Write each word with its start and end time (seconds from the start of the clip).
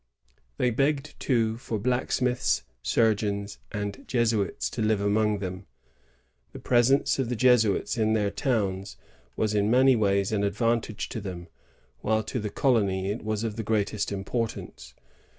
^ 0.33 0.33
They 0.57 0.71
begged, 0.71 1.13
too, 1.19 1.57
for 1.57 1.77
Uacksmitiis, 1.77 2.63
surgecms, 2.83 3.59
and 3.71 4.03
Jesuits 4.07 4.67
to 4.71 4.81
live 4.81 4.99
among 4.99 5.37
them. 5.37 5.67
The 6.53 6.59
presence 6.59 7.19
of 7.19 7.29
the 7.29 7.35
Jesuits 7.35 7.99
in 7.99 8.13
their 8.13 8.31
towns 8.31 8.97
was 9.35 9.53
in 9.53 9.69
many 9.69 9.95
ways 9.95 10.31
an 10.31 10.41
advan 10.41 10.81
tage 10.81 11.07
to 11.09 11.21
them; 11.21 11.49
while 11.99 12.23
to 12.23 12.39
the 12.39 12.49
cokmy 12.49 13.11
it 13.13 13.23
was 13.23 13.43
of 13.43 13.57
the 13.57 13.63
greatest 13.63 14.11
importance. 14.11 14.95